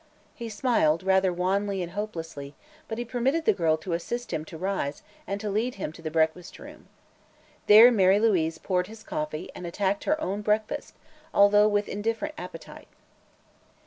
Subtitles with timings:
[0.33, 2.55] He smiled, rather wanly and hopelessly,
[2.87, 6.01] but he permitted the girl to assist him to rise and to lead him to
[6.01, 6.87] the breakfast room.
[7.67, 10.95] There Mary Louise poured his coffee and attacked her own breakfast,
[11.35, 12.87] although with indifferent appetite.